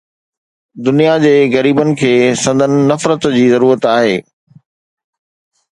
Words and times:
دنيا 0.87 1.17
جي 1.25 1.33
غريبن 1.55 1.93
کي 1.99 2.11
سندن 2.45 2.75
نفرت 2.93 3.27
جي 3.37 3.45
ضرورت 3.53 3.85
آهي 3.95 4.19